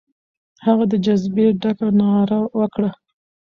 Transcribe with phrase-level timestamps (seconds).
[0.65, 2.91] هغه د جذبې ډکه ناره وکړه.